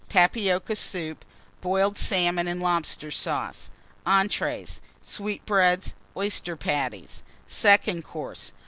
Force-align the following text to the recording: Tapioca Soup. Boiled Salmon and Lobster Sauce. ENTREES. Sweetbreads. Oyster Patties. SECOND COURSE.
Tapioca 0.09 0.75
Soup. 0.75 1.23
Boiled 1.61 1.95
Salmon 1.95 2.47
and 2.47 2.59
Lobster 2.59 3.11
Sauce. 3.11 3.69
ENTREES. 4.07 4.81
Sweetbreads. 4.99 5.93
Oyster 6.17 6.55
Patties. 6.55 7.21
SECOND 7.45 8.03
COURSE. 8.03 8.51